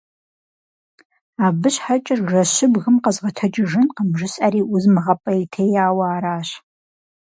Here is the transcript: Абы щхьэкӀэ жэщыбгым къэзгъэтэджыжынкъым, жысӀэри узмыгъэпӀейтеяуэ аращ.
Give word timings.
Абы 1.45 1.69
щхьэкӀэ 1.73 2.15
жэщыбгым 2.29 2.95
къэзгъэтэджыжынкъым, 3.03 4.09
жысӀэри 4.17 4.61
узмыгъэпӀейтеяуэ 4.73 6.05
аращ. 6.15 6.49